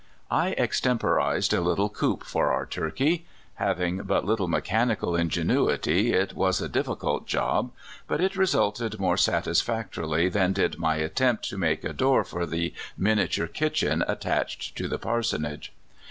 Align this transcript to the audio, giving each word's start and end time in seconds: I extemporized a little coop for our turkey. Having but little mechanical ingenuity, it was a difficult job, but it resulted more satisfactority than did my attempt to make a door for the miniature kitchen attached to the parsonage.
I 0.31 0.53
extemporized 0.53 1.53
a 1.53 1.61
little 1.61 1.87
coop 1.87 2.23
for 2.23 2.51
our 2.51 2.65
turkey. 2.65 3.27
Having 3.57 3.97
but 3.97 4.25
little 4.25 4.47
mechanical 4.47 5.15
ingenuity, 5.15 6.11
it 6.11 6.33
was 6.33 6.59
a 6.59 6.67
difficult 6.67 7.27
job, 7.27 7.71
but 8.07 8.19
it 8.19 8.35
resulted 8.35 8.99
more 8.99 9.13
satisfactority 9.15 10.31
than 10.33 10.53
did 10.53 10.79
my 10.79 10.95
attempt 10.95 11.47
to 11.49 11.57
make 11.59 11.83
a 11.83 11.93
door 11.93 12.23
for 12.23 12.47
the 12.47 12.73
miniature 12.97 13.45
kitchen 13.45 14.03
attached 14.07 14.75
to 14.77 14.87
the 14.87 14.97
parsonage. 14.97 15.71